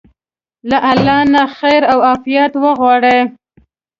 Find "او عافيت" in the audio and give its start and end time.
1.93-2.53